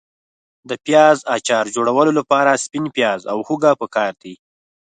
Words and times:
د 0.69 0.71
پیاز 0.85 1.17
اچار 1.35 1.65
جوړولو 1.75 2.11
لپاره 2.19 2.61
سپین 2.63 2.85
پیاز 2.95 3.21
او 3.31 3.37
هوګه 3.47 3.71
پکار 3.81 4.11
دي. 4.21 4.35